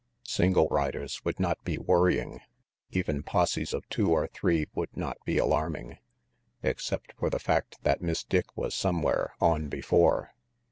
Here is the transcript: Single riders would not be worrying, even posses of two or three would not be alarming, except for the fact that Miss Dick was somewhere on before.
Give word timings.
Single 0.25 0.67
riders 0.69 1.23
would 1.23 1.39
not 1.39 1.63
be 1.63 1.77
worrying, 1.77 2.41
even 2.89 3.21
posses 3.21 3.71
of 3.71 3.87
two 3.87 4.09
or 4.11 4.25
three 4.25 4.65
would 4.73 4.89
not 4.97 5.19
be 5.25 5.37
alarming, 5.37 5.99
except 6.63 7.13
for 7.19 7.29
the 7.29 7.37
fact 7.37 7.77
that 7.83 8.01
Miss 8.01 8.23
Dick 8.23 8.57
was 8.57 8.73
somewhere 8.73 9.35
on 9.39 9.67
before. 9.69 10.33